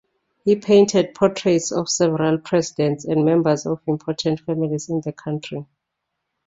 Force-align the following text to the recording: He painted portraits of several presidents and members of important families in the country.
He 0.45 0.55
painted 0.55 1.13
portraits 1.13 1.71
of 1.71 1.87
several 1.87 2.39
presidents 2.39 3.05
and 3.05 3.23
members 3.23 3.67
of 3.67 3.83
important 3.85 4.39
families 4.39 4.89
in 4.89 5.01
the 5.05 5.13
country. 5.13 5.67